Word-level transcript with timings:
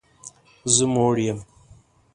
زه 0.75 0.85
موړ 0.93 1.15
یم 1.29 1.39